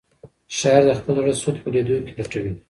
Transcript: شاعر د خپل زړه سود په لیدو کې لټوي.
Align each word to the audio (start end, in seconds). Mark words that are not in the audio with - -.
شاعر 0.57 0.83
د 0.87 0.91
خپل 0.99 1.13
زړه 1.21 1.33
سود 1.41 1.55
په 1.63 1.67
لیدو 1.73 1.95
کې 2.05 2.13
لټوي. 2.17 2.51